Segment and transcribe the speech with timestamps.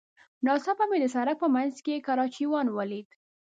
[0.45, 3.07] ناڅاپه مې د سړک په منځ کې کراچيوان وليد.